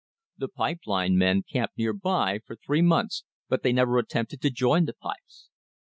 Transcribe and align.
The 0.39 0.47
pipe 0.47 0.79
line 0.87 1.15
men 1.15 1.43
camped 1.43 1.77
near 1.77 1.93
by 1.93 2.39
for 2.47 2.55
three 2.55 2.81
months, 2.81 3.23
but 3.47 3.61
they 3.61 3.71
never 3.71 3.99
attempted 3.99 4.41
to 4.41 4.49
join 4.49 4.85
the 4.85 4.93
pipes. 4.95 5.49